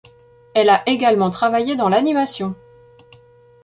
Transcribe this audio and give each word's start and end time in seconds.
Elle 0.55 0.69
a 0.69 0.81
également 0.89 1.29
travaillé 1.29 1.75
dans 1.75 1.87
l'animation. 1.87 2.55